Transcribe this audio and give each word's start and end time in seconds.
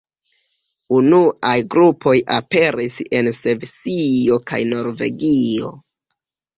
Unuaj 0.99 1.51
grupoj 1.75 2.15
aperis 2.39 2.99
en 3.21 3.31
Svisio 3.39 4.43
kaj 4.51 4.65
Norvegio. 4.75 5.75